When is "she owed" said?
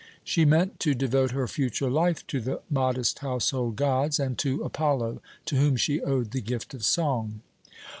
5.75-6.31